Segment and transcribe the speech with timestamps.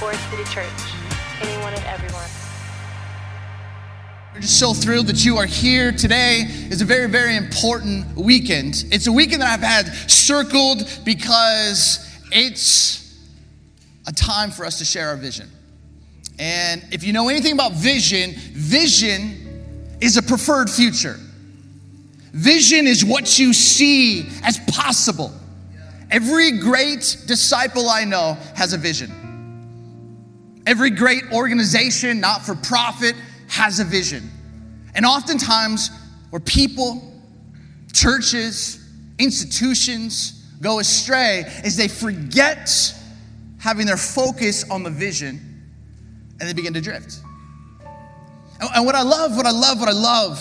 [0.00, 0.64] Forest City Church.
[1.42, 2.24] Anyone and everyone.
[4.32, 5.92] We're just so thrilled that you are here.
[5.92, 8.86] Today It's a very, very important weekend.
[8.92, 13.14] It's a weekend that I've had circled because it's
[14.06, 15.50] a time for us to share our vision.
[16.38, 21.20] And if you know anything about vision, vision is a preferred future.
[22.32, 25.30] Vision is what you see as possible.
[26.10, 29.19] Every great disciple I know has a vision.
[30.70, 33.16] Every great organization, not for profit,
[33.48, 34.30] has a vision.
[34.94, 35.90] And oftentimes,
[36.30, 37.12] where people,
[37.92, 38.78] churches,
[39.18, 42.70] institutions go astray is they forget
[43.58, 45.40] having their focus on the vision
[46.38, 47.18] and they begin to drift.
[48.60, 50.38] And what I love, what I love, what I love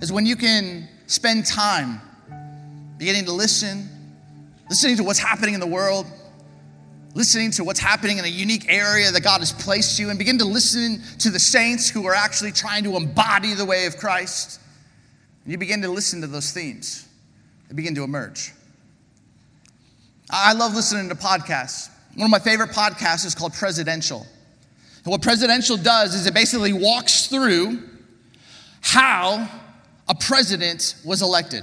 [0.00, 2.00] is when you can spend time
[2.98, 3.88] beginning to listen,
[4.68, 6.06] listening to what's happening in the world,
[7.14, 10.38] listening to what's happening in a unique area that God has placed you, and begin
[10.38, 14.60] to listen to the saints who are actually trying to embody the way of Christ.
[15.44, 17.08] And you begin to listen to those themes,
[17.68, 18.52] they begin to emerge.
[20.30, 21.90] I love listening to podcasts.
[22.16, 24.26] One of my favorite podcasts is called Presidential.
[25.04, 27.82] And what Presidential does is it basically walks through
[28.80, 29.48] how
[30.08, 31.62] a president was elected.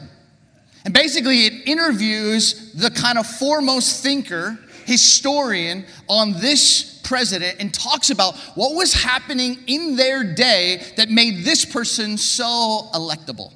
[0.86, 4.58] And basically, it interviews the kind of foremost thinker,
[4.92, 11.46] historian on this president and talks about what was happening in their day that made
[11.46, 13.54] this person so electable.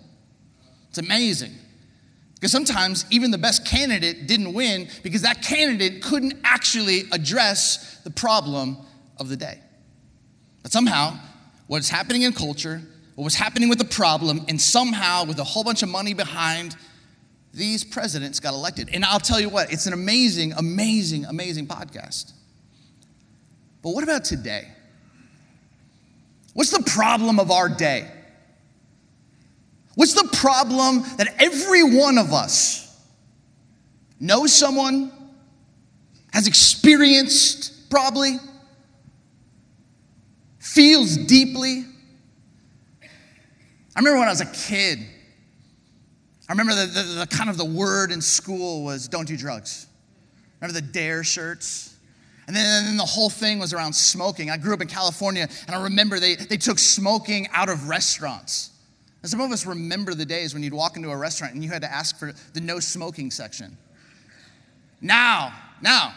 [0.90, 1.52] It's amazing.
[2.36, 8.12] Because sometimes even the best candidate didn't win because that candidate couldn't actually address the
[8.12, 8.78] problem
[9.18, 9.60] of the day.
[10.64, 11.18] But somehow,
[11.68, 12.82] what's happening in culture,
[13.16, 16.76] what was happening with the problem, and somehow, with a whole bunch of money behind,
[17.56, 18.90] these presidents got elected.
[18.92, 22.34] And I'll tell you what, it's an amazing, amazing, amazing podcast.
[23.82, 24.68] But what about today?
[26.54, 28.12] What's the problem of our day?
[29.96, 32.82] What's the problem that every one of us
[34.20, 35.12] knows someone,
[36.34, 38.38] has experienced probably,
[40.60, 41.86] feels deeply?
[43.96, 45.00] I remember when I was a kid,
[46.48, 49.88] I remember the, the, the, kind of the word in school was don't do drugs.
[50.62, 51.24] Remember the D.A.R.E.
[51.24, 51.98] shirts?
[52.48, 54.52] And then, and then, the whole thing was around smoking.
[54.52, 58.70] I grew up in California, and I remember they, they took smoking out of restaurants.
[59.24, 61.72] And some of us remember the days when you'd walk into a restaurant and you
[61.72, 63.76] had to ask for the no smoking section.
[65.02, 65.52] Now,
[65.82, 66.14] now,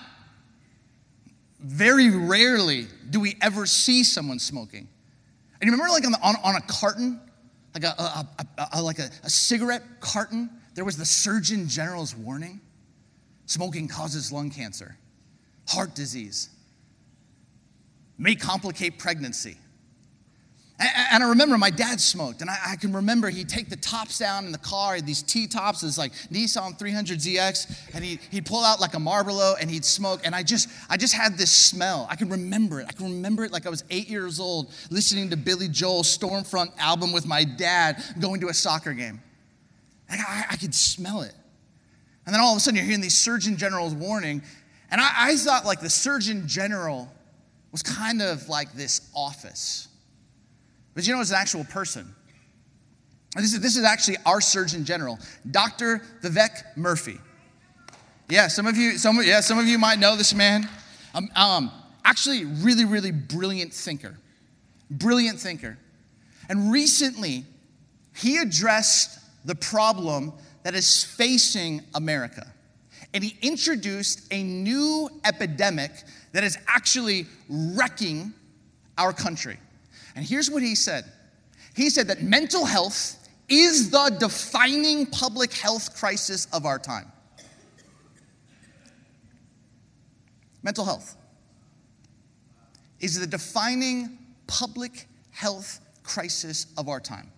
[1.60, 4.86] very rarely do we ever see someone smoking.
[5.60, 7.18] And you remember, like on, the, on, on a carton,
[7.74, 8.26] like a, a,
[8.58, 12.60] a, a like a, a cigarette carton, there was the Surgeon General's warning
[13.46, 14.96] smoking causes lung cancer,
[15.68, 16.50] heart disease,
[18.18, 19.56] may complicate pregnancy.
[20.80, 24.46] And I remember my dad smoked, and I, can remember he'd take the tops down
[24.46, 28.64] in the car, he these T tops, it's like Nissan 300ZX, and he'd, he'd pull
[28.64, 30.20] out like a Marlboro and he'd smoke.
[30.22, 32.06] And I just, I just had this smell.
[32.08, 32.86] I can remember it.
[32.88, 36.44] I can remember it like I was eight years old, listening to Billy Joel's Storm
[36.44, 39.20] Front album with my dad, going to a soccer game.
[40.08, 41.34] I, I could smell it.
[42.24, 44.42] And then all of a sudden, you're hearing these Surgeon General's warning.
[44.92, 47.12] And I, I thought like the Surgeon General
[47.72, 49.87] was kind of like this office
[50.98, 52.12] but you know, it's an actual person.
[53.36, 55.16] This is, this is actually our Surgeon General,
[55.48, 56.02] Dr.
[56.22, 57.20] Vivek Murthy.
[58.28, 60.68] Yeah, some of you, some, yeah, some of you might know this man.
[61.14, 61.70] Um, um,
[62.04, 64.16] actually, really, really brilliant thinker.
[64.90, 65.78] Brilliant thinker.
[66.48, 67.44] And recently,
[68.16, 70.32] he addressed the problem
[70.64, 72.44] that is facing America.
[73.14, 75.92] And he introduced a new epidemic
[76.32, 78.34] that is actually wrecking
[78.98, 79.58] our country.
[80.18, 81.04] And here's what he said
[81.76, 87.06] He said that mental health is the defining public health crisis of our time.
[90.64, 91.14] Mental health
[92.98, 94.18] is the defining
[94.48, 97.30] public health crisis of our time.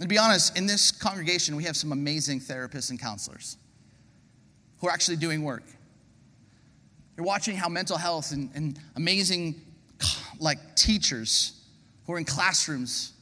[0.00, 3.56] And to be honest, in this congregation, we have some amazing therapists and counselors
[4.80, 5.62] who are actually doing work.
[7.16, 9.71] You're watching how mental health and, and amazing
[10.42, 11.64] like teachers
[12.06, 13.12] who are in classrooms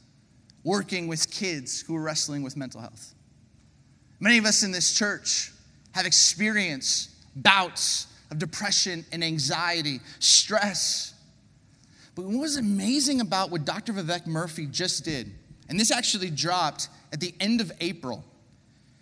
[0.63, 3.13] working with kids who are wrestling with mental health.
[4.19, 5.51] Many of us in this church
[5.93, 11.13] have experienced bouts of depression and anxiety, stress.
[12.15, 13.93] But what was amazing about what Dr.
[13.93, 15.31] Vivek Murthy just did,
[15.69, 18.23] and this actually dropped at the end of April,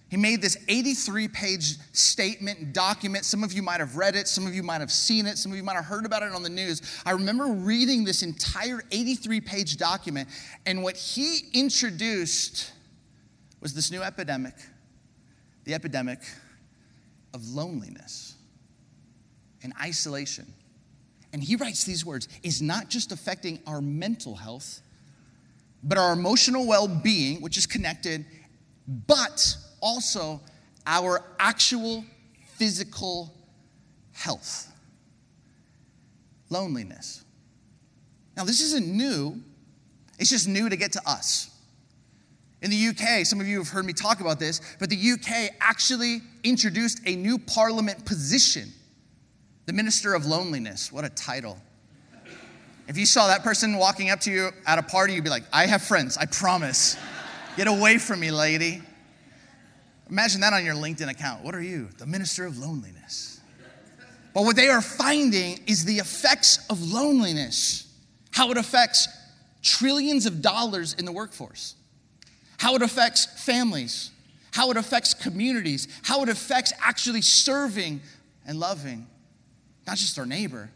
[0.09, 3.25] He made this 83 page statement, document.
[3.25, 5.51] Some of you might have read it, some of you might have seen it, some
[5.51, 6.81] of you might have heard about it on the news.
[7.06, 10.27] I remember reading this entire 83 page document,
[10.65, 12.71] and what he introduced
[13.61, 14.56] was this new epidemic
[15.65, 16.19] the epidemic
[17.31, 18.33] of loneliness
[19.62, 20.51] and isolation.
[21.31, 24.81] And he writes these words is not just affecting our mental health,
[25.83, 28.25] but our emotional well being, which is connected,
[28.88, 30.41] but also
[30.85, 32.03] our actual
[32.55, 33.33] physical
[34.11, 34.71] health.
[36.49, 37.23] Loneliness.
[38.35, 39.41] Now, this isn't new,
[40.17, 41.49] it's just new to get to us.
[42.61, 45.55] In the UK, some of you have heard me talk about this, but the UK
[45.61, 48.71] actually introduced a new parliament position
[49.65, 50.91] the Minister of Loneliness.
[50.91, 51.55] What a title.
[52.87, 55.43] If you saw that person walking up to you at a party, you'd be like,
[55.53, 56.97] I have friends, I promise.
[57.55, 58.81] Get away from me, lady.
[60.09, 61.44] Imagine that on your LinkedIn account.
[61.44, 61.89] What are you?
[61.97, 63.39] The Minister of Loneliness.
[64.33, 67.91] But what they are finding is the effects of loneliness,
[68.31, 69.07] how it affects
[69.61, 71.75] trillions of dollars in the workforce
[72.59, 74.11] how it affects families,
[74.51, 78.01] how it affects communities, how it affects actually serving
[78.45, 79.07] and loving
[79.88, 80.69] not just our neighbor,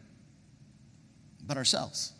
[1.45, 2.13] but ourselves.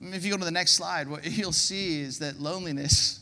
[0.00, 3.19] If you go to the next slide, what you'll see is that loneliness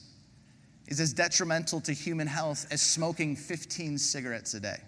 [0.88, 4.78] is as detrimental to human health as smoking 15 cigarettes a day.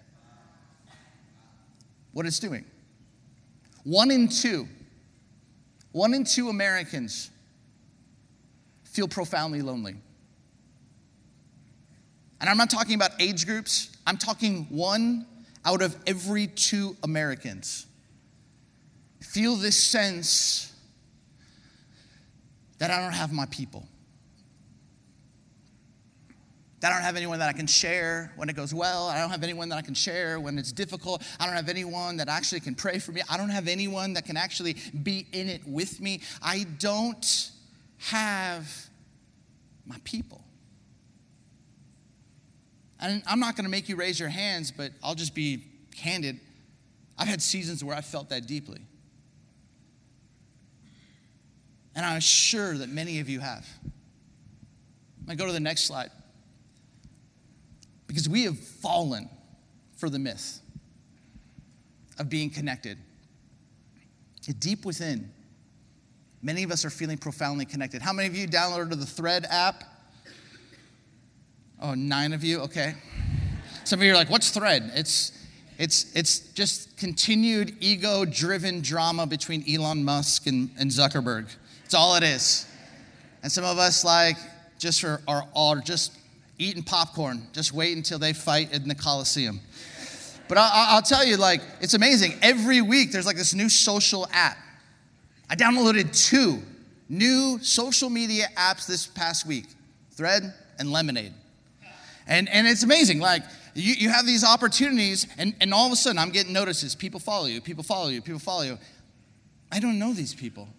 [2.11, 2.65] What it's doing.
[3.83, 4.67] One in two,
[5.93, 7.31] one in two Americans
[8.83, 9.95] feel profoundly lonely.
[12.41, 15.25] And I'm not talking about age groups, I'm talking one
[15.63, 17.85] out of every two Americans
[19.31, 20.73] feel this sense
[22.79, 23.87] that I don't have my people.
[26.83, 29.07] I don't have anyone that I can share when it goes well.
[29.07, 31.23] I don't have anyone that I can share when it's difficult.
[31.39, 33.21] I don't have anyone that actually can pray for me.
[33.29, 36.21] I don't have anyone that can actually be in it with me.
[36.41, 37.51] I don't
[37.97, 38.67] have
[39.85, 40.43] my people.
[42.99, 45.63] And I'm not going to make you raise your hands, but I'll just be
[45.95, 46.39] candid.
[47.17, 48.81] I've had seasons where I felt that deeply.
[51.95, 53.67] And I'm sure that many of you have.
[55.27, 56.09] I go to the next slide.
[58.11, 59.29] Because we have fallen
[59.95, 60.59] for the myth
[62.19, 62.97] of being connected.
[64.59, 65.31] Deep within,
[66.43, 68.01] Many of us are feeling profoundly connected.
[68.01, 69.83] How many of you downloaded the Thread app?
[71.79, 72.61] Oh, nine of you?
[72.61, 72.95] Okay.
[73.83, 74.91] Some of you are like, what's Thread?
[74.95, 75.47] It's,
[75.77, 81.55] it's, it's just continued ego driven drama between Elon Musk and, and Zuckerberg.
[81.85, 82.65] It's all it is.
[83.43, 84.37] And some of us, like,
[84.79, 86.17] just are, are, are just
[86.61, 89.59] eating popcorn, just wait until they fight in the Coliseum.
[90.47, 92.33] But I, will tell you, like, it's amazing.
[92.41, 94.57] Every week there's like this new social app
[95.51, 96.63] I downloaded two
[97.09, 99.65] new social media apps this past week
[100.11, 101.33] Thread and Lemon8.
[102.25, 103.19] And, and it's amazing.
[103.19, 103.43] Like,
[103.73, 106.95] you, you have these opportunities, and, and all of a sudden, I'm getting notices.
[106.95, 108.77] People follow you, people follow you, people follow you.
[109.73, 110.69] I don't know these people.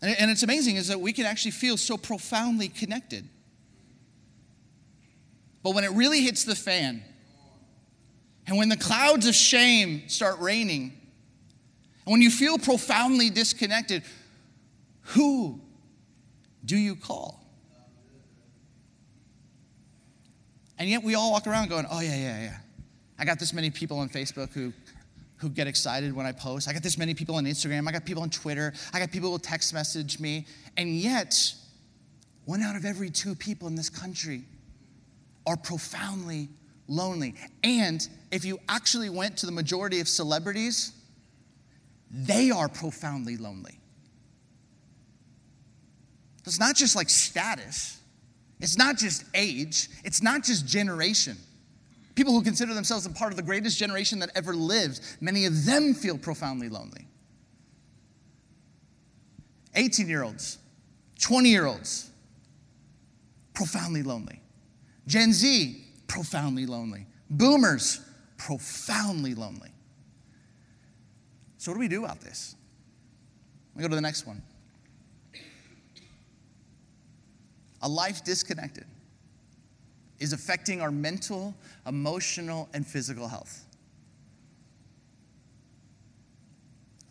[0.00, 3.28] And, and it's amazing is that we can actually feel so profoundly connected.
[5.62, 7.02] But when it really hits the fan,
[8.46, 10.92] and when the clouds of shame start raining,
[12.04, 14.02] and when you feel profoundly disconnected,
[15.02, 15.60] who
[16.64, 17.40] do you call?
[20.78, 22.56] And yet we all walk around going, oh, yeah, yeah, yeah.
[23.18, 24.72] I got this many people on Facebook who,
[25.36, 26.68] who get excited when I post.
[26.68, 27.86] I got this many people on Instagram.
[27.86, 28.72] I got people on Twitter.
[28.92, 30.44] I got people who text message me.
[30.76, 31.54] And yet,
[32.46, 34.42] one out of every two people in this country
[35.46, 36.48] are profoundly
[36.88, 37.34] lonely.
[37.62, 40.92] And if you actually went to the majority of celebrities,
[42.10, 43.78] they are profoundly lonely.
[46.44, 48.00] It's not just like status,
[48.60, 51.36] it's not just age, it's not just generation.
[52.14, 55.64] People who consider themselves a part of the greatest generation that ever lived, many of
[55.64, 57.06] them feel profoundly lonely.
[59.74, 60.58] 18 year olds,
[61.20, 62.10] 20 year olds,
[63.54, 64.41] profoundly lonely.
[65.06, 67.06] Gen Z, profoundly lonely.
[67.28, 68.00] Boomers,
[68.36, 69.70] profoundly lonely.
[71.58, 72.56] So, what do we do about this?
[73.74, 74.42] Me go to the next one.
[77.82, 78.84] A life disconnected
[80.20, 81.54] is affecting our mental,
[81.86, 83.64] emotional, and physical health.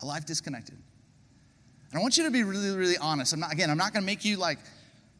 [0.00, 0.76] A life disconnected.
[1.90, 3.34] And I want you to be really, really honest.
[3.34, 4.58] I'm not, again, I'm not going to make you like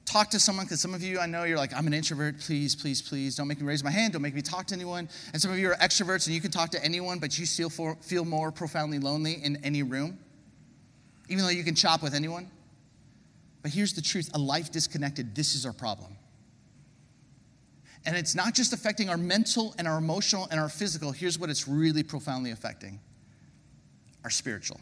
[0.04, 2.74] talk to someone, because some of you I know you're like, I'm an introvert, please,
[2.74, 5.08] please, please, don't make me raise my hand, don't make me talk to anyone.
[5.32, 7.70] And some of you are extroverts and you can talk to anyone, but you still
[7.70, 10.18] feel more profoundly lonely in any room,
[11.28, 12.50] even though you can chop with anyone.
[13.62, 16.16] But here's the truth a life disconnected, this is our problem.
[18.04, 21.12] And it's not just affecting our mental and our emotional and our physical.
[21.12, 22.98] Here's what it's really profoundly affecting
[24.24, 24.80] our spiritual.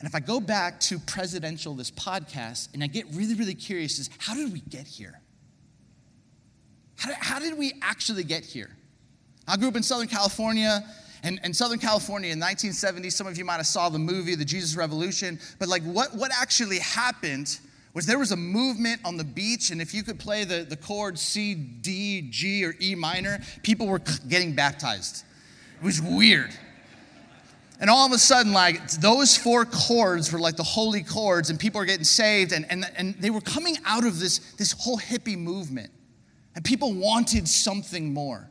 [0.00, 3.98] And if I go back to presidential, this podcast, and I get really, really curious,
[3.98, 5.20] is how did we get here?
[6.96, 8.70] How did, how did we actually get here?
[9.46, 10.82] I grew up in Southern California,
[11.22, 14.44] and, and Southern California in 1970, some of you might have saw the movie, The
[14.44, 17.58] Jesus Revolution, but like what, what actually happened
[17.92, 20.76] was there was a movement on the beach, and if you could play the, the
[20.76, 25.24] chords C, D, G, or E minor, people were getting baptized.
[25.78, 26.54] It was weird.
[27.80, 31.58] And all of a sudden, like those four chords were like the holy chords, and
[31.58, 34.98] people were getting saved, and, and, and they were coming out of this, this whole
[34.98, 35.90] hippie movement.
[36.54, 38.50] And people wanted something more.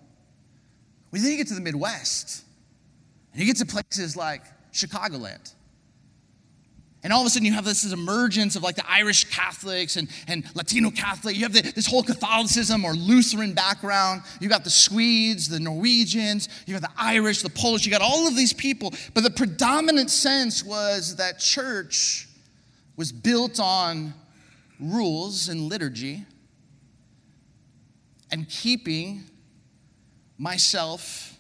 [1.12, 2.44] We then get to the Midwest,
[3.32, 4.42] and you get to places like
[4.74, 5.54] Chicagoland.
[7.02, 9.96] And all of a sudden, you have this, this emergence of like the Irish Catholics
[9.96, 11.36] and, and Latino Catholic.
[11.38, 14.24] You have the, this whole Catholicism or Lutheran background.
[14.42, 17.86] You got the Swedes, the Norwegians, you got the Irish, the Polish.
[17.86, 18.94] You got all of these people.
[19.14, 22.28] But the predominant sense was that church
[22.98, 24.14] was built on
[24.78, 26.26] rules and liturgy
[28.30, 29.24] and keeping
[30.38, 31.38] myself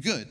[0.00, 0.26] good.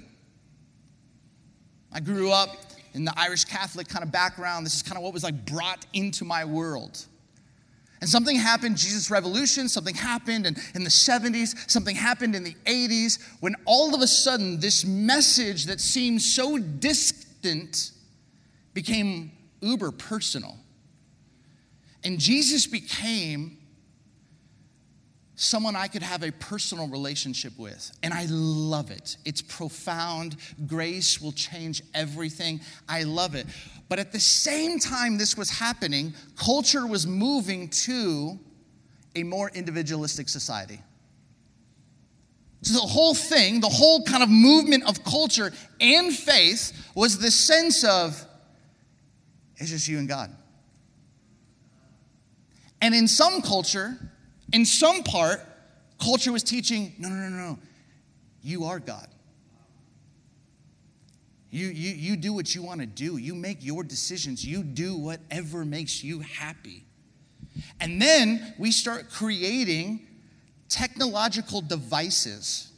[1.91, 2.49] I grew up
[2.93, 4.65] in the Irish Catholic kind of background.
[4.65, 7.05] This is kind of what was like brought into my world.
[8.01, 12.55] And something happened, Jesus Revolution, something happened in, in the 70s, something happened in the
[12.65, 17.91] 80s, when all of a sudden this message that seemed so distant
[18.73, 19.31] became
[19.61, 20.57] uber personal.
[22.03, 23.58] And Jesus became
[25.39, 27.91] someone I could have a personal relationship with.
[28.03, 29.15] And I love it.
[29.23, 30.35] It's profound.
[30.67, 32.59] Grace will change everything.
[32.89, 33.47] I love it.
[33.87, 38.37] But at the same time this was happening, culture was moving to
[39.15, 40.81] a more individualistic society.
[42.61, 47.33] So the whole thing, the whole kind of movement of culture and faith was this
[47.33, 48.25] sense of
[49.55, 50.35] it's just you and God.
[52.81, 53.97] And in some culture,
[54.53, 55.41] in some part,
[56.01, 57.59] culture was teaching no, no, no, no,
[58.41, 59.07] you are God.
[61.51, 63.17] You, you, you do what you want to do.
[63.17, 64.45] You make your decisions.
[64.45, 66.85] You do whatever makes you happy.
[67.79, 70.07] And then we start creating
[70.69, 72.71] technological devices.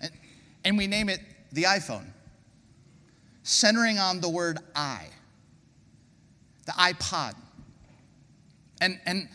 [0.00, 0.10] And,
[0.64, 1.20] and we name it
[1.52, 2.06] the iPhone,
[3.44, 5.06] centering on the word I,
[6.66, 7.34] the iPod.
[8.80, 9.28] And, and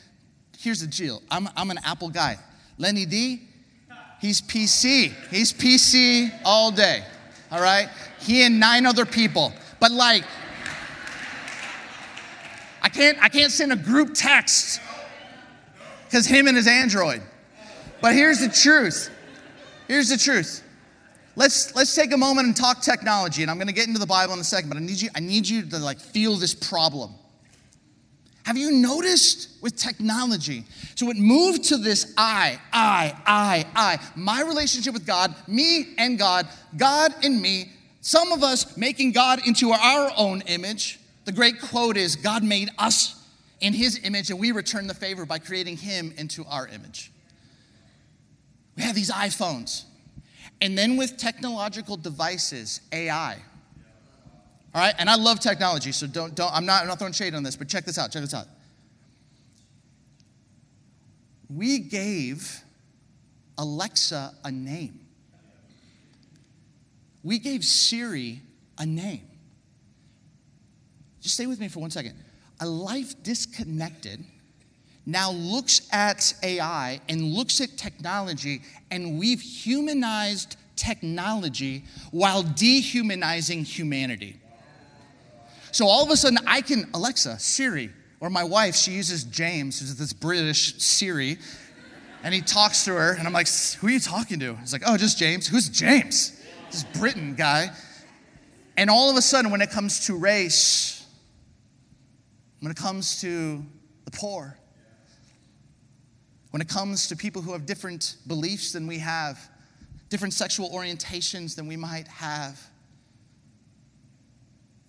[0.63, 2.38] here's the deal I'm, I'm an Apple guy.
[2.77, 3.41] Lenny D,
[4.20, 5.13] he's PC.
[5.29, 7.03] He's PC all day,
[7.51, 7.89] all right?
[8.20, 9.53] He and nine other people.
[9.79, 10.24] But like,
[12.82, 14.82] I can't, I can't send a group text
[16.05, 17.22] because him and his Android.
[18.01, 19.10] But here's the truth.
[19.88, 20.63] Here's the truth.
[21.36, 24.05] Let's, let's take a moment and talk technology, and I'm going to get into the
[24.05, 26.53] Bible in a second, but I need you, I need you to like feel this
[26.53, 27.13] problem.
[28.44, 30.66] Have you noticed with technology?
[30.96, 34.00] So it moved to this I, I, I, I.
[34.16, 37.72] My relationship with God, me and God, God and me.
[38.02, 41.00] Some of us making God into our own image.
[41.24, 43.26] The great quote is God made us
[43.62, 47.14] in his image, and we return the favor by creating him into our image.
[48.76, 49.86] We have these iPhones.
[50.60, 53.38] And then with technological devices, AI,
[54.74, 57.36] all right, and I love technology, so don't, don't I'm, not, I'm not throwing shade
[57.36, 58.48] on this, but check this out, check this out.
[61.48, 62.63] We gave
[63.58, 65.00] Alexa a name.
[67.22, 68.42] We gave Siri
[68.77, 69.27] a name.
[71.22, 72.15] Just stay with me for one second.
[72.60, 74.25] A life disconnected
[75.06, 84.39] now looks at AI and looks at technology, and we've humanized technology while dehumanizing humanity.
[85.74, 87.89] So all of a sudden, I can, Alexa, Siri,
[88.20, 91.39] or my wife, she uses James, who's this British Siri,
[92.24, 94.56] and he talks to her, and I'm like, who are you talking to?
[94.58, 95.48] He's like, oh, just James.
[95.48, 96.39] Who's James?
[96.70, 97.72] This Britain guy.
[98.77, 101.08] And all of a sudden, when it comes to race,
[102.60, 103.65] when it comes to
[104.06, 104.56] the poor,
[106.51, 109.39] when it comes to people who have different beliefs than we have,
[110.10, 112.62] different sexual orientations than we might have,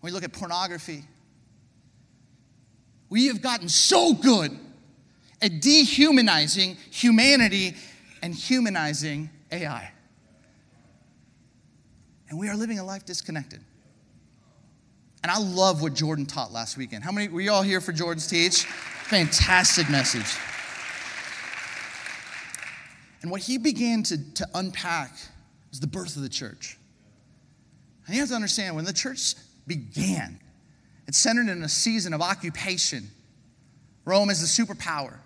[0.05, 1.03] when we look at pornography,
[3.09, 4.51] We have gotten so good
[5.41, 7.75] at dehumanizing humanity
[8.21, 9.91] and humanizing AI.
[12.29, 13.61] And we are living a life disconnected.
[15.23, 17.03] And I love what Jordan taught last weekend.
[17.03, 18.65] How many were you all here for Jordan's teach?
[18.65, 20.37] Fantastic message.
[23.23, 25.17] And what he began to, to unpack
[25.73, 26.77] is the birth of the church.
[28.07, 29.35] And you have to understand when the church
[29.67, 30.41] began,
[31.07, 33.09] it centered in a season of occupation.
[34.05, 35.19] Rome is the superpower.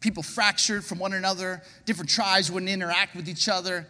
[0.00, 3.86] People fractured from one another, different tribes wouldn't interact with each other.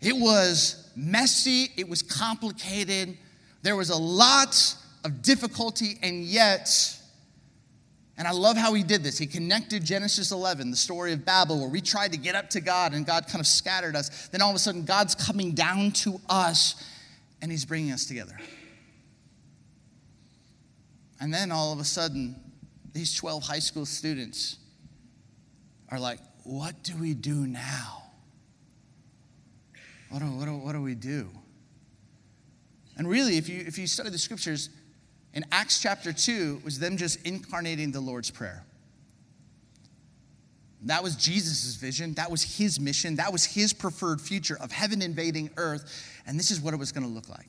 [0.00, 3.16] It was messy, it was complicated,
[3.62, 6.70] there was a lot of difficulty, and yet,
[8.16, 9.18] and I love how he did this.
[9.18, 12.60] He connected Genesis 11, the story of Babel, where we tried to get up to
[12.60, 14.28] God and God kind of scattered us.
[14.28, 16.82] Then all of a sudden, God's coming down to us
[17.42, 18.38] and he's bringing us together.
[21.20, 22.36] And then all of a sudden,
[22.92, 24.56] these 12 high school students
[25.90, 28.02] are like, what do we do now?
[30.10, 31.28] What do, what do, what do we do?
[32.96, 34.70] And really, if you, if you study the scriptures,
[35.34, 38.64] in Acts chapter 2 was them just incarnating the Lord's Prayer.
[40.82, 42.14] That was Jesus' vision.
[42.14, 43.16] That was his mission.
[43.16, 46.22] That was his preferred future of heaven invading earth.
[46.26, 47.48] And this is what it was going to look like.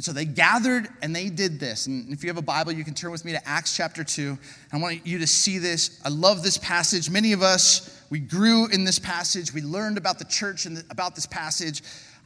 [0.00, 1.86] And so they gathered and they did this.
[1.86, 4.38] And if you have a Bible, you can turn with me to Acts chapter 2.
[4.72, 6.00] I want you to see this.
[6.02, 7.10] I love this passage.
[7.10, 9.52] Many of us, we grew in this passage.
[9.52, 11.82] We learned about the church and about this passage.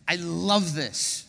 [0.06, 1.28] I love this.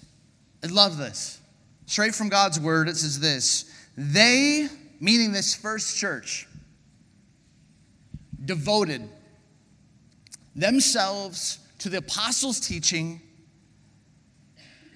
[0.64, 1.42] I love this.
[1.88, 3.66] Straight from God's word, it says this
[3.98, 4.68] They,
[5.00, 6.48] meaning this first church,
[8.46, 9.02] devoted
[10.56, 13.20] themselves to the apostles' teaching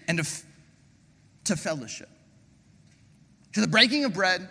[0.07, 0.43] and to,
[1.49, 2.09] to fellowship,
[3.53, 4.47] to the breaking of bread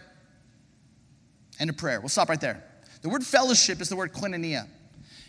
[1.59, 2.00] and to prayer.
[2.00, 2.62] We'll stop right there.
[3.02, 4.67] The word fellowship is the word koinonia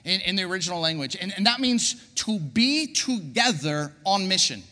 [0.04, 4.64] in, in the original language, and, and that means to be together on mission.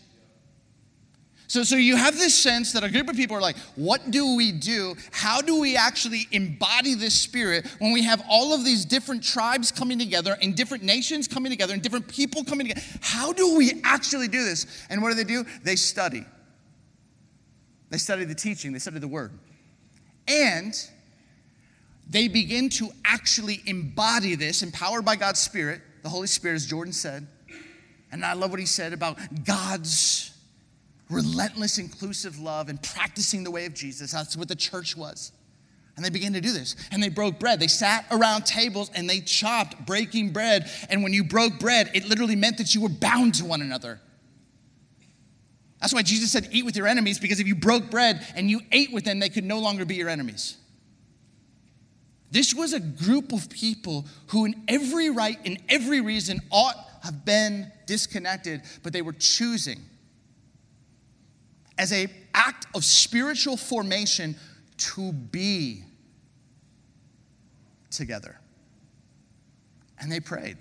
[1.50, 4.36] So, so you have this sense that a group of people are like, what do
[4.36, 4.96] we do?
[5.12, 9.72] How do we actually embody this spirit when we have all of these different tribes
[9.72, 12.86] coming together and different nations coming together and different people coming together?
[13.00, 14.66] How do we actually do this?
[14.90, 15.46] And what do they do?
[15.64, 16.26] They study.
[17.90, 19.32] They study the teaching, they study the word.
[20.28, 20.74] And
[22.10, 26.94] they begin to actually embody this, empowered by God's Spirit, the Holy Spirit, as Jordan
[26.94, 27.28] said.
[28.12, 30.32] And I love what he said about God's
[31.10, 34.12] relentless, inclusive love and practicing the way of Jesus.
[34.12, 35.32] That's what the church was.
[35.96, 36.76] And they began to do this.
[36.92, 37.60] And they broke bread.
[37.60, 40.70] They sat around tables and they chopped breaking bread.
[40.90, 44.00] And when you broke bread, it literally meant that you were bound to one another.
[45.80, 48.62] That's why Jesus said, Eat with your enemies, because if you broke bread and you
[48.72, 50.58] ate with them, they could no longer be your enemies.
[52.32, 57.24] This was a group of people who, in every right, in every reason, ought have
[57.24, 59.80] been disconnected, but they were choosing
[61.78, 64.36] as an act of spiritual formation
[64.78, 65.84] to be
[67.92, 68.40] together.
[70.00, 70.58] And they prayed.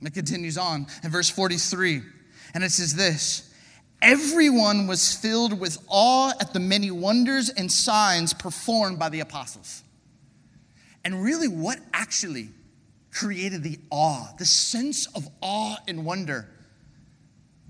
[0.00, 2.02] And it continues on in verse 43,
[2.52, 3.53] and it says this
[4.04, 9.82] Everyone was filled with awe at the many wonders and signs performed by the apostles.
[11.06, 12.50] And really, what actually
[13.10, 16.46] created the awe, the sense of awe and wonder?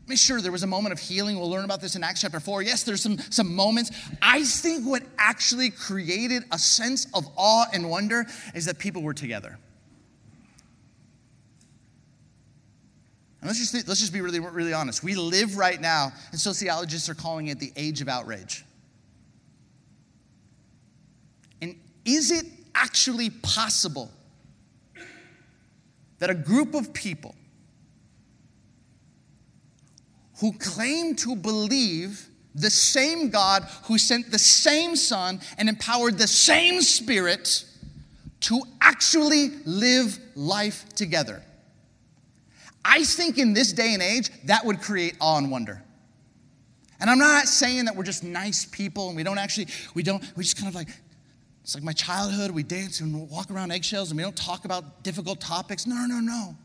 [0.09, 1.39] Make sure there was a moment of healing.
[1.39, 2.63] We'll learn about this in Acts chapter 4.
[2.63, 3.93] Yes, there's some, some moments.
[4.21, 9.15] I think what actually created a sense of awe and wonder is that people were
[9.15, 9.57] together.
[13.45, 15.05] And let's just, let's just be really, really honest.
[15.05, 18.65] We live right now, and sociologists are calling it the age of outrage.
[21.61, 24.11] And is it actually possible
[26.21, 27.35] that a group of people
[30.41, 36.29] who claim to believe the same God who sent the same Son and empowered the
[36.29, 37.67] same Spirit
[38.41, 41.43] to actually live life together.
[42.85, 45.83] I think in this day and age, that would create awe and wonder.
[47.01, 50.23] And I'm not saying that we're just nice people and we don't actually, we don't,
[50.37, 50.89] we just kind of like,
[51.63, 55.03] it's like my childhood, we dance and walk around eggshells and we don't talk about
[55.03, 55.87] difficult topics.
[55.87, 56.57] No, no, no.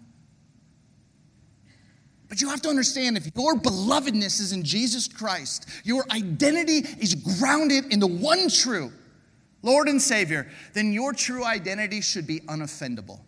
[2.27, 7.15] But you have to understand if your belovedness is in Jesus Christ, your identity is
[7.15, 8.91] grounded in the one true
[9.61, 13.19] Lord and Savior, then your true identity should be unoffendable.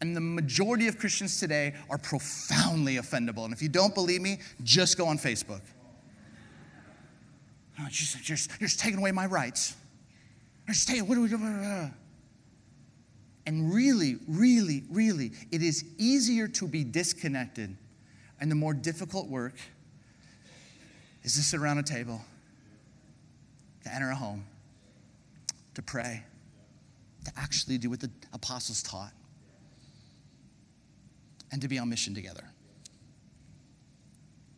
[0.00, 3.44] And the majority of Christians today are profoundly offendable.
[3.44, 5.60] And if you don't believe me, just go on Facebook.
[7.78, 9.76] Oh, just, just, you're just taking away my rights.
[10.66, 11.90] You're just taking, what do we do?
[13.46, 17.76] And really, really, really, it is easier to be disconnected.
[18.40, 19.54] And the more difficult work
[21.24, 22.22] is to sit around a table,
[23.84, 24.44] to enter a home,
[25.74, 26.22] to pray,
[27.24, 29.12] to actually do what the apostles taught,
[31.52, 32.44] and to be on mission together.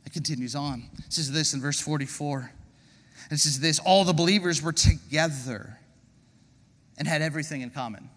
[0.05, 0.85] It continues on.
[1.07, 2.51] It says this in verse 44.
[3.31, 5.79] It says this all the believers were together
[6.99, 8.11] and had everything in common.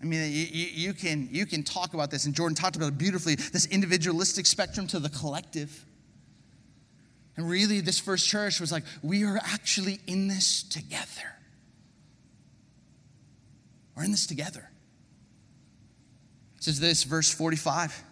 [0.00, 2.98] I mean, you, you, can, you can talk about this, and Jordan talked about it
[2.98, 5.86] beautifully this individualistic spectrum to the collective.
[7.36, 11.38] And really, this first church was like, we are actually in this together.
[13.96, 14.70] We're in this together.
[16.64, 18.02] Says this, verse 45.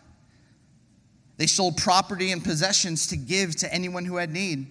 [1.39, 4.71] They sold property and possessions to give to anyone who had need.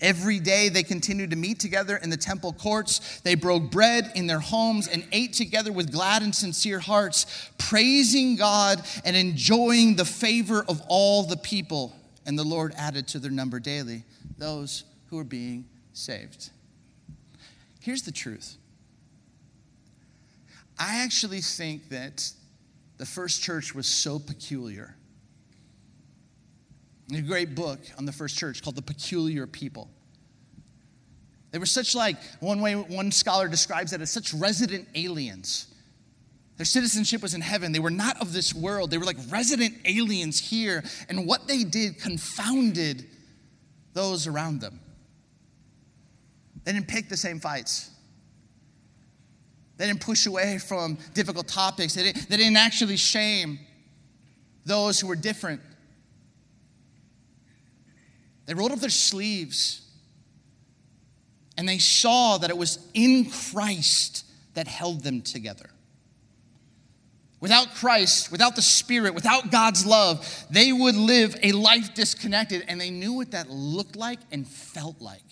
[0.00, 3.20] Every day they continued to meet together in the temple courts.
[3.22, 7.26] They broke bread in their homes and ate together with glad and sincere hearts,
[7.58, 11.92] praising God and enjoying the favor of all the people.
[12.24, 14.04] And the Lord added to their number daily
[14.38, 16.50] those who were being saved.
[17.80, 18.56] Here's the truth
[20.78, 22.32] I actually think that
[22.98, 24.96] the first church was so peculiar
[27.14, 29.88] a great book on the first church called The Peculiar People.
[31.52, 35.72] They were such like, one way one scholar describes it as such resident aliens.
[36.56, 37.72] Their citizenship was in heaven.
[37.72, 38.90] They were not of this world.
[38.90, 40.82] They were like resident aliens here.
[41.08, 43.06] And what they did confounded
[43.92, 44.80] those around them.
[46.64, 47.90] They didn't pick the same fights.
[49.76, 51.94] They didn't push away from difficult topics.
[51.94, 53.58] They didn't, they didn't actually shame
[54.64, 55.60] those who were different.
[58.46, 59.82] They rolled up their sleeves
[61.58, 65.70] and they saw that it was in Christ that held them together.
[67.40, 72.80] Without Christ, without the Spirit, without God's love, they would live a life disconnected, and
[72.80, 75.22] they knew what that looked like and felt like.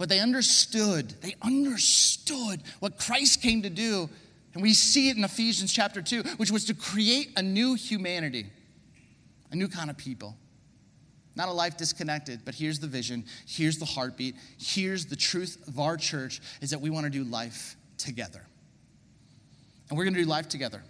[0.00, 4.08] But they understood, they understood what Christ came to do.
[4.54, 8.46] And we see it in Ephesians chapter 2, which was to create a new humanity,
[9.52, 10.38] a new kind of people.
[11.36, 15.78] Not a life disconnected, but here's the vision, here's the heartbeat, here's the truth of
[15.78, 18.42] our church is that we want to do life together.
[19.90, 20.82] And we're going to do life together.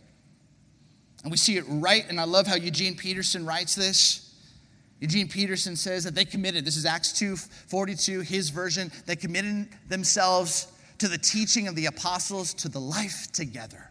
[1.25, 4.30] And we see it right, and I love how Eugene Peterson writes this.
[5.01, 9.69] Eugene Peterson says that they committed, this is Acts 2 42, his version, they committed
[9.89, 13.91] themselves to the teaching of the apostles, to the life together.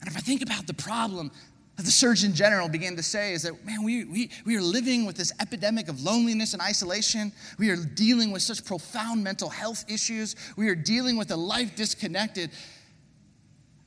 [0.00, 1.30] And if I think about the problem
[1.76, 5.06] that the Surgeon General began to say is that, man, we, we, we are living
[5.06, 7.30] with this epidemic of loneliness and isolation.
[7.58, 10.34] We are dealing with such profound mental health issues.
[10.56, 12.50] We are dealing with a life disconnected.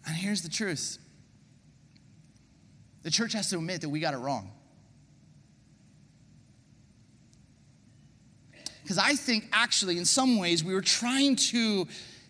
[0.05, 0.99] And here's the truth
[3.03, 4.51] the church has to admit that we got it wrong.
[8.83, 11.87] Because I think actually, in some ways, we were trying to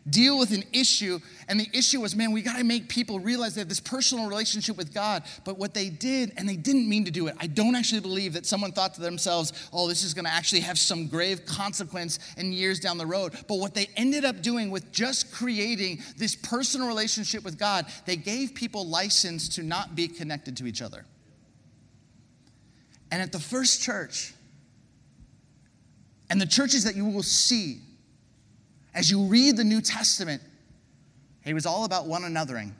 [0.09, 1.19] deal with an issue.
[1.47, 4.27] And the issue was, man, we got to make people realize they have this personal
[4.27, 5.23] relationship with God.
[5.45, 8.33] But what they did, and they didn't mean to do it, I don't actually believe
[8.33, 12.19] that someone thought to themselves, oh, this is going to actually have some grave consequence
[12.37, 13.33] in years down the road.
[13.47, 18.15] But what they ended up doing with just creating this personal relationship with God, they
[18.15, 21.05] gave people license to not be connected to each other.
[23.11, 24.33] And at the first church,
[26.29, 27.81] and the churches that you will see
[28.93, 30.41] as you read the New Testament,
[31.45, 32.71] it was all about one anothering.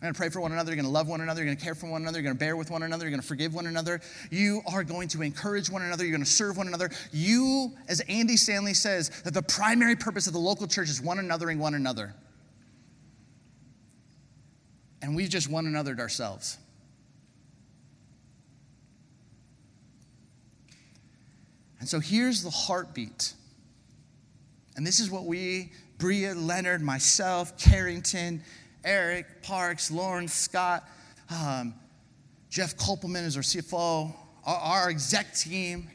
[0.00, 0.70] You're going to pray for one another.
[0.70, 1.40] You're going to love one another.
[1.40, 2.18] You're going to care for one another.
[2.18, 3.04] You're going to bear with one another.
[3.04, 4.00] You're going to forgive one another.
[4.30, 6.04] You are going to encourage one another.
[6.04, 6.90] You're going to serve one another.
[7.10, 11.18] You, as Andy Stanley says, that the primary purpose of the local church is one
[11.18, 12.14] anothering one another.
[15.02, 16.58] And we've just one anothered ourselves.
[21.80, 23.32] And so here's the heartbeat
[24.78, 28.40] and this is what we, Bria, Leonard, myself, Carrington,
[28.84, 30.88] Eric, Parks, Lauren, Scott,
[31.30, 31.74] um,
[32.48, 34.14] Jeff Kopelman is our CFO,
[34.46, 35.88] our, our exec team,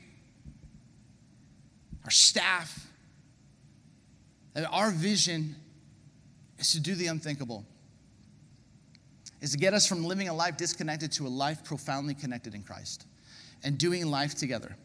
[2.03, 2.91] our staff.
[4.53, 5.55] And our vision
[6.59, 7.63] is to do the unthinkable,
[9.39, 12.63] is to get us from living a life disconnected to a life profoundly connected in
[12.63, 13.07] Christ
[13.63, 14.75] and doing life together.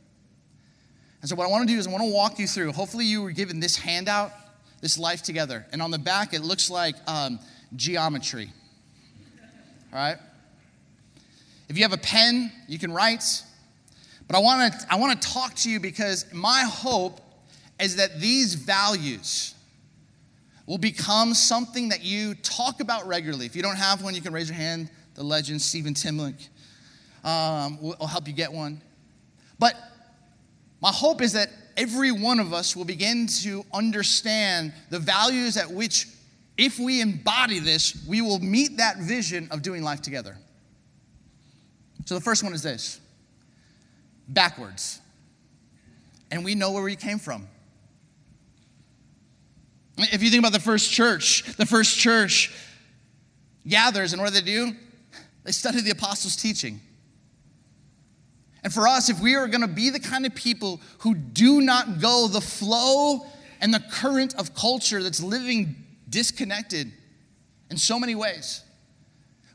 [1.21, 2.73] And so, what I want to do is I want to walk you through.
[2.73, 4.33] Hopefully, you were given this handout,
[4.81, 5.67] this life together.
[5.73, 7.41] And on the back, it looks like um,
[7.75, 8.53] geometry.
[9.93, 10.17] All right?
[11.69, 13.43] If you have a pen, you can write.
[14.27, 17.21] But I want to I want to talk to you because my hope
[17.81, 19.55] is that these values
[20.67, 23.47] will become something that you talk about regularly.
[23.47, 24.91] If you don't have one, you can raise your hand.
[25.15, 26.49] The legend Stephen Timlick
[27.25, 28.81] um, will help you get one.
[29.59, 29.75] But
[30.81, 35.71] my hope is that every one of us will begin to understand the values at
[35.71, 36.07] which,
[36.57, 40.37] if we embody this, we will meet that vision of doing life together.
[42.05, 43.01] So the first one is this
[44.29, 45.01] backwards.
[46.31, 47.49] And we know where we came from.
[49.97, 52.55] If you think about the first church, the first church
[53.67, 54.73] gathers, and what do they do?
[55.45, 56.81] They study the apostles' teaching.
[58.65, 61.61] And for us, if we are going to be the kind of people who do
[61.61, 63.25] not go the flow
[63.61, 65.77] and the current of culture that's living
[66.09, 66.93] disconnected
[67.71, 68.63] in so many ways,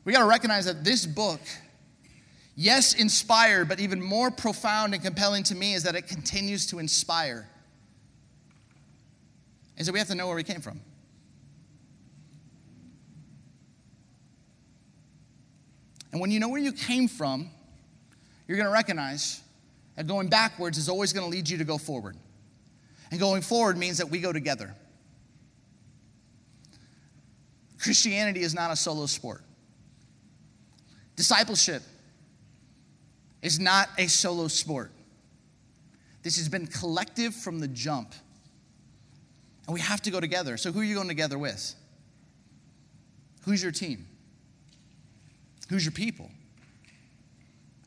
[0.04, 1.40] we got to recognize that this book,
[2.56, 6.78] yes, inspired, but even more profound and compelling to me is that it continues to
[6.78, 7.48] inspire
[9.76, 10.80] is that we have to know where we came from.
[16.12, 17.50] And when you know where you came from,
[18.46, 19.42] you're going to recognize
[19.96, 22.16] that going backwards is always going to lead you to go forward.
[23.10, 24.74] And going forward means that we go together.
[27.78, 29.42] Christianity is not a solo sport.
[31.16, 31.82] Discipleship
[33.42, 34.90] is not a solo sport.
[36.22, 38.14] This has been collective from the jump.
[39.66, 40.56] And we have to go together.
[40.56, 41.74] So, who are you going together with?
[43.44, 44.06] Who's your team?
[45.68, 46.30] Who's your people?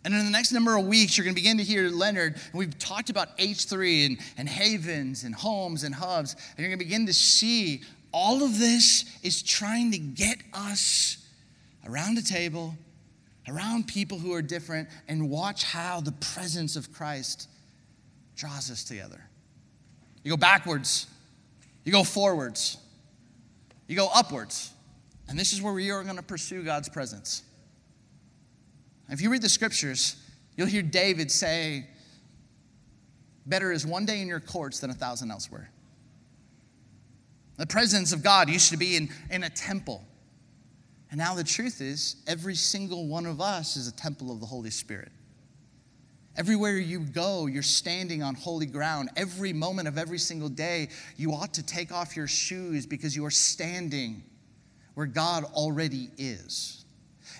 [0.07, 2.35] And in the next number of weeks, you're going to begin to hear Leonard.
[2.35, 6.31] And we've talked about H3 and, and havens and homes and hubs.
[6.31, 7.81] And you're going to begin to see
[8.13, 11.17] all of this is trying to get us
[11.85, 12.73] around a table,
[13.49, 17.49] around people who are different, and watch how the presence of Christ
[18.37, 19.21] draws us together.
[20.23, 21.07] You go backwards,
[21.83, 22.77] you go forwards,
[23.87, 24.71] you go upwards.
[25.27, 27.43] And this is where we are going to pursue God's presence.
[29.09, 30.15] If you read the scriptures,
[30.55, 31.87] you'll hear David say,
[33.45, 35.71] Better is one day in your courts than a thousand elsewhere.
[37.55, 40.03] The presence of God used to be in, in a temple.
[41.09, 44.45] And now the truth is, every single one of us is a temple of the
[44.45, 45.11] Holy Spirit.
[46.35, 49.09] Everywhere you go, you're standing on holy ground.
[49.15, 53.25] Every moment of every single day, you ought to take off your shoes because you
[53.25, 54.23] are standing
[54.93, 56.85] where God already is.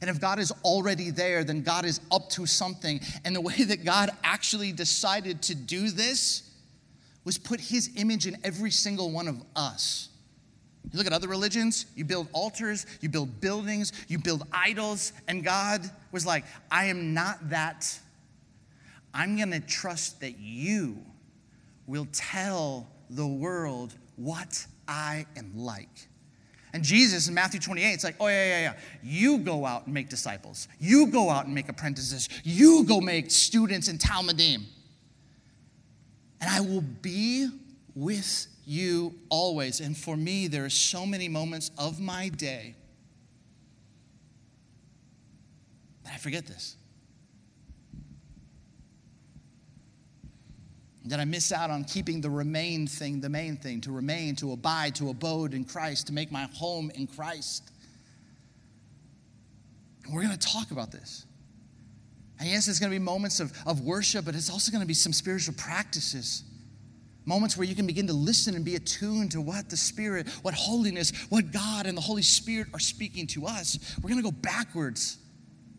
[0.02, 3.00] And if God is already there, then God is up to something.
[3.26, 6.44] And the way that God actually decided to do this
[7.26, 10.10] was put his image in every single one of us.
[10.92, 15.44] You look at other religions, you build altars, you build buildings, you build idols, and
[15.44, 15.82] God
[16.14, 18.00] was like, I am not that
[19.14, 21.04] I'm to trust that you
[21.88, 26.07] will tell the world what I am like.
[26.78, 28.74] And Jesus in Matthew 28, it's like, oh, yeah, yeah, yeah.
[29.02, 30.68] You go out and make disciples.
[30.80, 32.30] You go out and make apprentices.
[32.44, 34.64] You go make students in talmidim.
[36.40, 37.50] And I will be
[37.96, 39.80] with you always.
[39.80, 42.76] And for me, there are so many moments of my day
[46.04, 46.77] that I forget this.
[51.10, 54.52] That I miss out on keeping the remain thing the main thing, to remain, to
[54.52, 57.72] abide, to abode in Christ, to make my home in Christ.
[60.06, 61.26] And we're going to talk about this.
[62.40, 64.88] And yes, there's going to be moments of, of worship, but it's also going to
[64.88, 66.44] be some spiritual practices.
[67.26, 70.54] Moments where you can begin to listen and be attuned to what the Spirit, what
[70.54, 73.78] holiness, what God and the Holy Spirit are speaking to us.
[74.02, 75.18] We're going to go backwards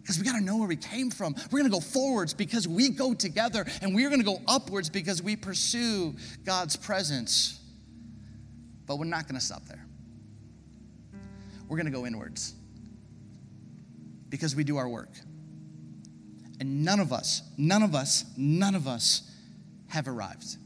[0.09, 1.35] because we got to know where we came from.
[1.51, 4.88] We're going to go forwards because we go together, and we're going to go upwards
[4.88, 6.14] because we pursue
[6.47, 7.61] God's presence.
[8.87, 9.85] But we're not going to stop there.
[11.68, 12.55] We're going to go inwards
[14.31, 15.11] because we do our work.
[16.59, 19.31] And none of us, none of us, none of us
[19.88, 20.57] have arrived.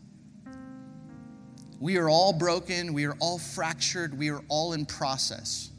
[1.81, 5.73] We are all broken, we are all fractured, we are all in process.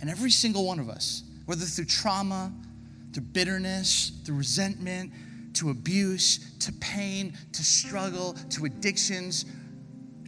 [0.00, 2.52] And every single one of us, whether through trauma,
[3.16, 5.10] to bitterness, to resentment,
[5.54, 9.46] to abuse, to pain, to struggle, to addictions,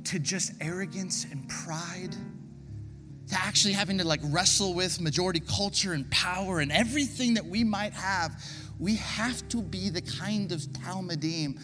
[0.05, 2.17] to just arrogance and pride,
[3.27, 7.63] to actually having to like wrestle with majority culture and power and everything that we
[7.63, 8.43] might have,
[8.79, 11.61] we have to be the kind of talmidim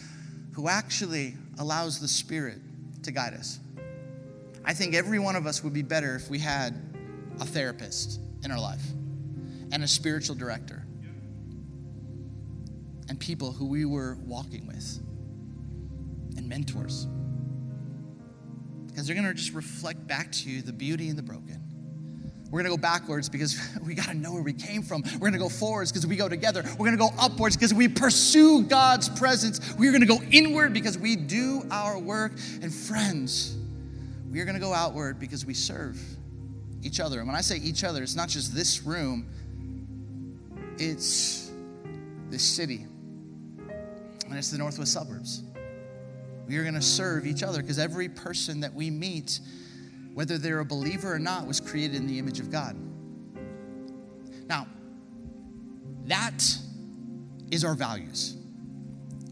[0.53, 2.59] who actually allows the Spirit
[3.01, 3.59] to guide us.
[4.63, 6.79] I think every one of us would be better if we had
[7.39, 8.85] a therapist in our life
[9.71, 10.84] and a spiritual director
[13.09, 14.99] and people who we were walking with
[16.37, 17.07] and mentors.
[18.87, 21.61] Because they're going to just reflect back to you the beauty and the broken.
[22.49, 25.03] We're going to go backwards because we got to know where we came from.
[25.13, 26.63] We're going to go forwards because we go together.
[26.63, 29.75] We're going to go upwards because we pursue God's presence.
[29.77, 32.33] We're going to go inward because we do our work.
[32.61, 33.57] And friends,
[34.31, 35.99] we are going to go outward because we serve
[36.83, 37.19] each other.
[37.19, 39.27] And when I say each other, it's not just this room,
[40.77, 41.51] it's
[42.29, 42.85] this city,
[44.35, 45.43] and it's the Northwest suburbs.
[46.45, 49.39] We are going to serve each other because every person that we meet,
[50.13, 52.75] whether they're a believer or not, was created in the image of God.
[54.49, 54.67] Now,
[56.07, 56.43] that
[57.49, 58.35] is our values.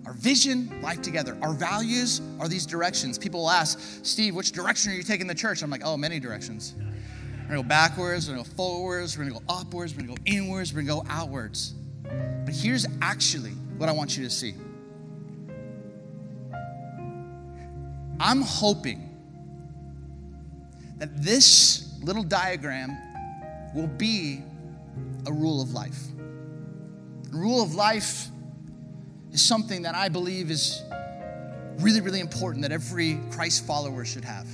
[0.05, 1.37] Our vision, life together.
[1.41, 3.17] Our values are these directions.
[3.17, 5.63] People will ask, Steve, which direction are you taking the church?
[5.63, 6.75] I'm like, oh, many directions.
[6.77, 10.23] We're gonna go backwards, we're gonna go forwards, we're gonna go upwards, we're gonna go
[10.23, 11.73] inwards, we're gonna go outwards.
[12.45, 14.53] But here's actually what I want you to see.
[18.19, 19.09] I'm hoping
[20.97, 22.97] that this little diagram
[23.73, 24.41] will be
[25.25, 25.99] a rule of life.
[27.31, 28.27] A rule of life
[29.31, 30.83] is something that I believe is
[31.79, 34.47] really, really important that every Christ follower should have.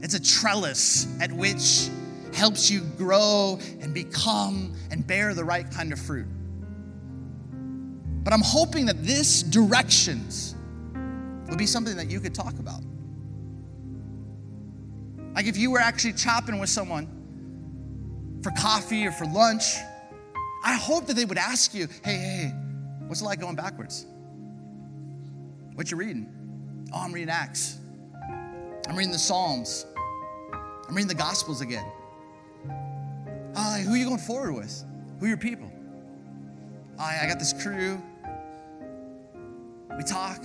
[0.00, 1.90] It's a trellis at which
[2.34, 6.26] helps you grow and become and bear the right kind of fruit.
[8.24, 10.54] But I'm hoping that this directions
[11.48, 12.82] will be something that you could talk about.
[15.34, 17.08] Like if you were actually chopping with someone
[18.42, 19.76] for coffee or for lunch,
[20.64, 22.54] I hope that they would ask you, hey, hey,
[23.06, 24.06] what's it like going backwards?
[25.74, 26.28] What you reading?
[26.92, 27.78] Oh, I'm reading Acts.
[28.88, 29.86] I'm reading the Psalms.
[30.88, 31.90] I'm reading the Gospels again.
[33.54, 34.84] Uh, who are you going forward with?
[35.18, 35.70] Who are your people?
[36.98, 38.02] I, I got this crew.
[39.96, 40.44] We talk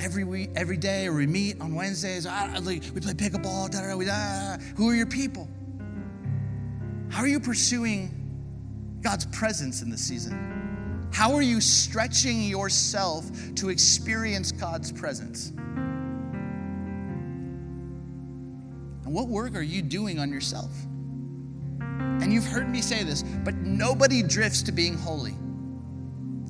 [0.00, 2.26] every week, every day, or we meet on Wednesdays.
[2.26, 3.70] Ah, like, we play pickleball.
[3.70, 5.48] Da, da, da, da, Who are your people?
[7.10, 8.14] How are you pursuing
[9.02, 11.08] God's presence in this season?
[11.12, 13.24] How are you stretching yourself
[13.56, 15.52] to experience God's presence?
[19.08, 20.70] And what work are you doing on yourself?
[21.80, 25.34] And you've heard me say this, but nobody drifts to being holy.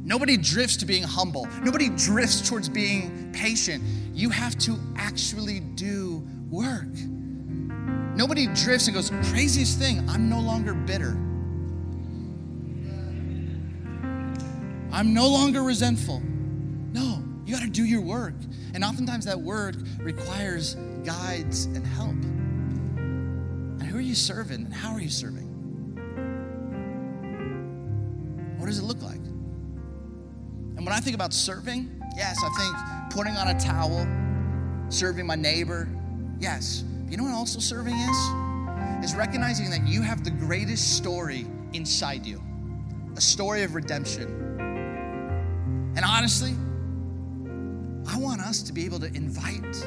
[0.09, 1.47] Nobody drifts to being humble.
[1.63, 3.85] Nobody drifts towards being patient.
[4.15, 6.89] You have to actually do work.
[8.17, 11.11] Nobody drifts and goes, craziest thing, I'm no longer bitter.
[14.91, 16.23] I'm no longer resentful.
[16.95, 18.33] No, you got to do your work.
[18.73, 22.13] And oftentimes that work requires guides and help.
[22.13, 25.45] And who are you serving and how are you serving?
[28.57, 29.18] What does it look like?
[30.89, 34.09] When I think about serving, yes, I think putting on a towel,
[34.89, 35.87] serving my neighbor.
[36.41, 36.83] Yes.
[37.11, 38.17] You know what also serving is?
[39.05, 42.43] Is recognizing that you have the greatest story inside you
[43.15, 44.29] a story of redemption.
[45.95, 46.55] And honestly,
[48.11, 49.87] I want us to be able to invite,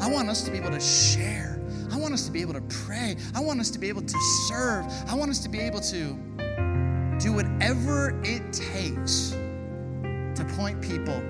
[0.00, 2.62] I want us to be able to share, I want us to be able to
[2.68, 5.80] pray, I want us to be able to serve, I want us to be able
[5.80, 6.16] to
[7.18, 9.34] do whatever it takes
[10.38, 11.20] to point people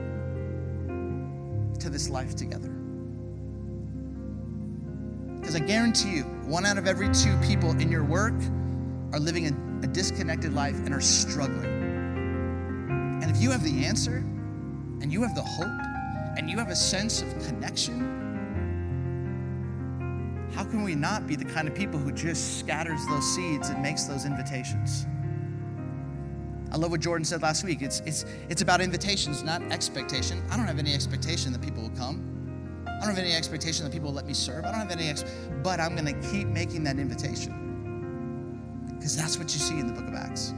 [1.81, 2.69] to this life together.
[5.41, 8.35] Because I guarantee you, one out of every two people in your work
[9.13, 11.65] are living a, a disconnected life and are struggling.
[13.23, 14.17] And if you have the answer,
[15.01, 15.81] and you have the hope,
[16.37, 18.19] and you have a sense of connection,
[20.55, 23.81] how can we not be the kind of people who just scatters those seeds and
[23.81, 25.07] makes those invitations?
[26.79, 27.83] I love what Jordan said last week.
[27.83, 30.41] It's, it's, it's about invitations, not expectation.
[30.49, 32.85] I don't have any expectation that people will come.
[32.87, 34.65] I don't have any expectation that people will let me serve.
[34.65, 35.25] I don't have any, ex-
[35.65, 39.93] but I'm going to keep making that invitation because that's what you see in the
[39.93, 40.55] book of Acts.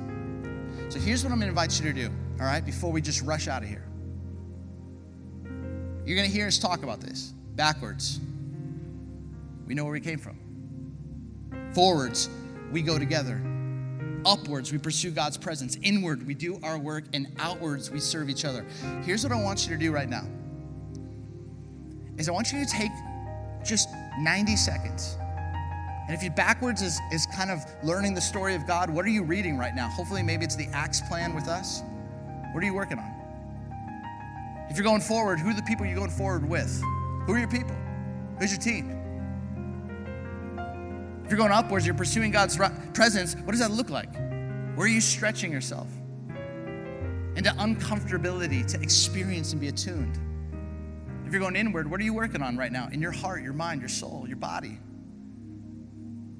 [0.91, 3.23] So here's what I'm going to invite you to do, all right, before we just
[3.23, 3.87] rush out of here.
[6.05, 8.21] You're going to hear us talk about this backwards.
[9.67, 10.39] We know where we came from.
[11.73, 12.29] Forwards,
[12.71, 13.41] we go together.
[14.25, 15.77] Upwards, we pursue God's presence.
[15.83, 17.05] Inward, we do our work.
[17.15, 18.65] And outwards, we serve each other.
[19.03, 20.27] Here's what I want you to do right now.
[22.19, 22.91] Is I want you to take
[23.65, 25.17] just 90 seconds.
[26.07, 29.11] And if you backwards is, is kind of learning the story of God, what are
[29.11, 29.89] you reading right now?
[29.89, 31.83] Hopefully, maybe it's the Acts plan with us.
[32.53, 33.15] What are you working on?
[34.69, 36.81] If you're going forward, who are the people you're going forward with?
[37.27, 37.77] Who are your people?
[38.39, 39.00] Who's your team?
[41.31, 42.59] If you're going upwards, you're pursuing God's
[42.93, 44.13] presence, what does that look like?
[44.75, 45.87] Where are you stretching yourself?
[47.37, 50.19] into uncomfortability to experience and be attuned.
[51.25, 52.89] If you're going inward, what are you working on right now?
[52.91, 54.77] In your heart, your mind, your soul, your body.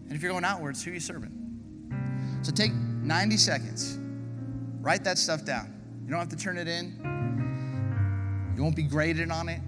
[0.09, 2.41] And if you're going outwards, who are you serving?
[2.43, 3.97] So take 90 seconds,
[4.81, 5.73] write that stuff down.
[6.05, 6.97] You don't have to turn it in,
[8.57, 9.61] you won't be graded on it.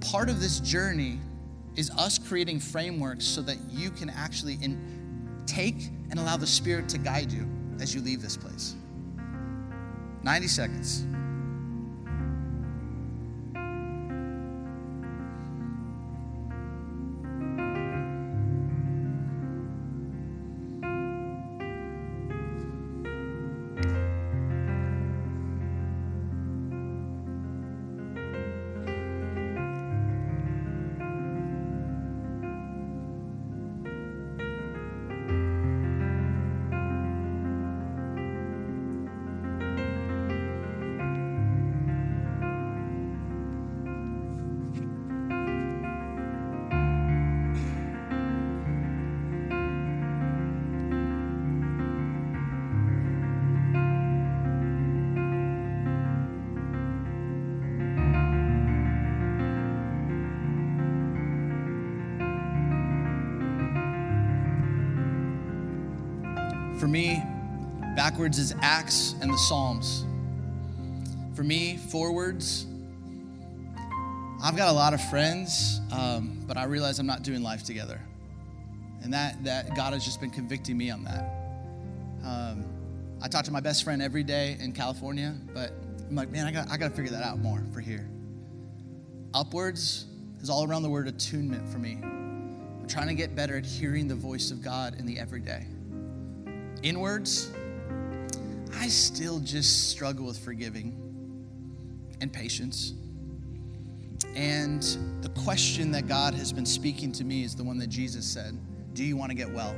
[0.00, 1.18] Part of this journey
[1.76, 6.88] is us creating frameworks so that you can actually in, take and allow the Spirit
[6.90, 7.48] to guide you
[7.80, 8.74] as you leave this place.
[10.22, 11.04] 90 seconds.
[67.96, 70.04] Backwards is Acts and the Psalms.
[71.34, 72.66] For me, forwards,
[74.42, 78.00] I've got a lot of friends, um, but I realize I'm not doing life together.
[79.02, 81.24] And that, that God has just been convicting me on that.
[82.24, 82.64] Um,
[83.22, 85.72] I talk to my best friend every day in California, but
[86.08, 88.08] I'm like, man, I got, I got to figure that out more for here.
[89.34, 90.06] Upwards
[90.42, 91.98] is all around the word attunement for me.
[92.02, 95.66] I'm trying to get better at hearing the voice of God in the everyday
[96.82, 97.52] inwards,
[98.78, 100.96] I still just struggle with forgiving
[102.20, 102.94] and patience.
[104.34, 104.82] And
[105.22, 108.58] the question that God has been speaking to me is the one that Jesus said
[108.94, 109.74] Do you want to get well?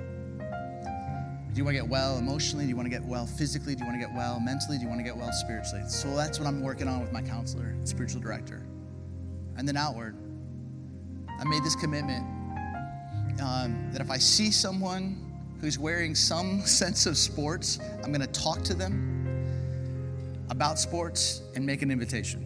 [1.52, 2.64] Do you want to get well emotionally?
[2.64, 3.74] Do you want to get well physically?
[3.74, 4.78] Do you want to get well mentally?
[4.78, 5.82] Do you want to get well spiritually?
[5.86, 8.66] So that's what I'm working on with my counselor, spiritual director.
[9.58, 10.16] And then outward,
[11.38, 12.24] I made this commitment
[13.42, 15.21] um, that if I see someone
[15.62, 19.08] who's wearing some sense of sports, I'm going to talk to them
[20.50, 22.44] about sports and make an invitation.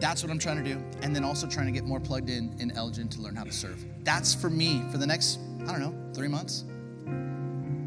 [0.00, 0.80] That's what I'm trying to do.
[1.02, 3.52] And then also trying to get more plugged in in Elgin to learn how to
[3.52, 3.84] serve.
[4.04, 6.64] That's for me for the next, I don't know, three months.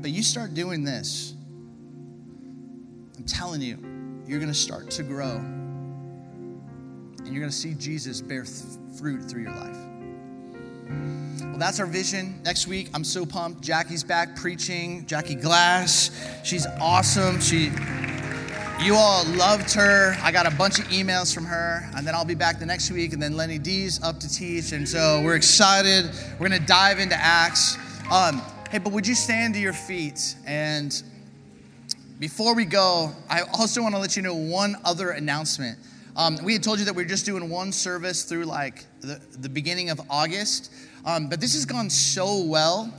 [0.01, 1.35] But you start doing this,
[3.17, 3.77] I'm telling you,
[4.27, 5.37] you're going to start to grow.
[7.17, 9.77] And you're going to see Jesus bear th- fruit through your life.
[10.89, 12.41] Well, that's our vision.
[12.43, 13.61] Next week, I'm so pumped.
[13.61, 15.05] Jackie's back preaching.
[15.05, 16.11] Jackie Glass,
[16.43, 17.39] she's awesome.
[17.39, 17.71] She,
[18.83, 20.15] you all loved her.
[20.21, 22.91] I got a bunch of emails from her, and then I'll be back the next
[22.91, 23.13] week.
[23.13, 26.09] And then Lenny D's up to teach, and so we're excited.
[26.39, 27.77] We're gonna dive into Acts.
[28.11, 30.35] Um, hey, but would you stand to your feet?
[30.45, 30.91] And
[32.19, 35.77] before we go, I also want to let you know one other announcement.
[36.19, 39.21] Um, we had told you that we are just doing one service through like the,
[39.39, 40.69] the beginning of August,
[41.05, 42.93] um, but this has gone so well.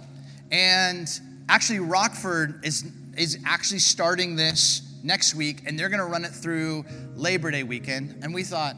[0.51, 1.07] And
[1.47, 6.31] actually, Rockford is, is actually starting this next week, and they're going to run it
[6.31, 8.19] through Labor Day weekend.
[8.23, 8.75] And we thought,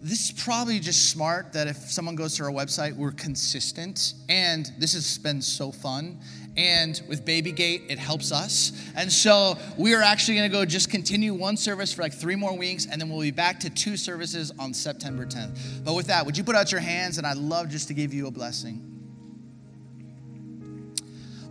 [0.00, 4.14] this is probably just smart that if someone goes to our website, we're consistent.
[4.28, 6.20] And this has been so fun.
[6.56, 8.72] And with Babygate, it helps us.
[8.96, 12.36] And so we are actually going to go just continue one service for like three
[12.36, 15.84] more weeks, and then we'll be back to two services on September 10th.
[15.84, 17.18] But with that, would you put out your hands?
[17.18, 18.82] And I'd love just to give you a blessing.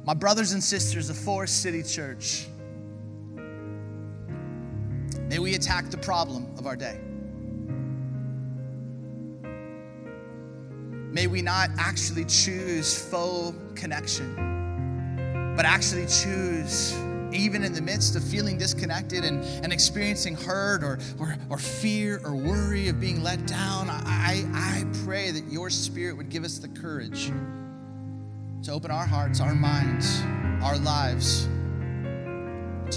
[0.05, 2.47] My brothers and sisters of Forest City Church,
[5.27, 6.99] may we attack the problem of our day.
[11.11, 14.35] May we not actually choose faux connection,
[15.55, 16.93] but actually choose,
[17.31, 22.21] even in the midst of feeling disconnected and, and experiencing hurt or, or, or fear
[22.25, 26.57] or worry of being let down, I, I pray that your spirit would give us
[26.57, 27.31] the courage
[28.63, 30.21] to open our hearts, our minds,
[30.61, 31.45] our lives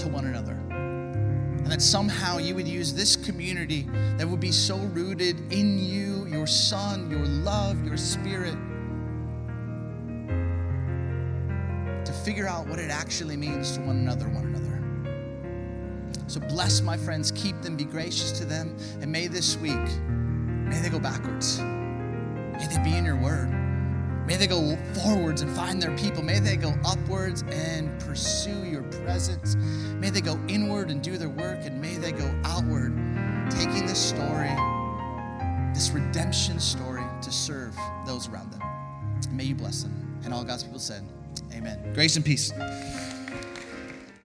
[0.01, 0.53] to one another.
[0.53, 3.83] And that somehow you would use this community
[4.17, 8.55] that would be so rooted in you, your Son, your love, your Spirit,
[12.29, 16.21] figure out what it actually means to one another, one another.
[16.27, 20.79] So bless my friends, keep them, be gracious to them, and may this week, may
[20.79, 21.59] they go backwards.
[21.59, 23.49] May they be in your word.
[24.27, 26.21] May they go forwards and find their people.
[26.21, 29.55] May they go upwards and pursue your presence.
[29.95, 31.57] May they go inward and do their work.
[31.63, 32.93] And may they go outward,
[33.49, 34.53] taking this story,
[35.73, 37.75] this redemption story, to serve
[38.05, 38.61] those around them.
[39.31, 40.21] May you bless them.
[40.23, 41.03] And all God's people said,
[41.53, 41.93] Amen.
[41.93, 42.51] Grace and peace.